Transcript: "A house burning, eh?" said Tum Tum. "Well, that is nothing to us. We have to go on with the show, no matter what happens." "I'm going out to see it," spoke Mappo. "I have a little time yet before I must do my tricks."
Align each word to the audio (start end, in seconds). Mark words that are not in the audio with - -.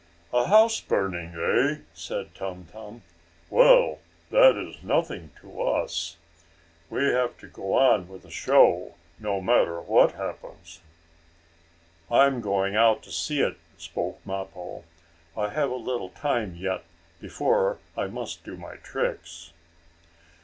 "A 0.33 0.47
house 0.47 0.81
burning, 0.81 1.35
eh?" 1.35 1.81
said 1.93 2.33
Tum 2.33 2.65
Tum. 2.71 3.03
"Well, 3.51 3.99
that 4.31 4.57
is 4.57 4.81
nothing 4.81 5.29
to 5.41 5.61
us. 5.61 6.17
We 6.89 7.05
have 7.13 7.37
to 7.37 7.47
go 7.47 7.73
on 7.73 8.07
with 8.09 8.23
the 8.23 8.31
show, 8.31 8.95
no 9.19 9.39
matter 9.41 9.79
what 9.79 10.13
happens." 10.13 10.81
"I'm 12.09 12.41
going 12.41 12.75
out 12.75 13.03
to 13.03 13.11
see 13.11 13.41
it," 13.41 13.57
spoke 13.77 14.19
Mappo. 14.25 14.85
"I 15.37 15.49
have 15.49 15.69
a 15.69 15.75
little 15.75 16.09
time 16.09 16.55
yet 16.55 16.83
before 17.19 17.77
I 17.95 18.07
must 18.07 18.43
do 18.43 18.57
my 18.57 18.77
tricks." 18.77 19.53